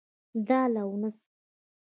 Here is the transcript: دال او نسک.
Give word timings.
دال 0.47 0.73
او 0.83 0.91
نسک. 1.01 1.29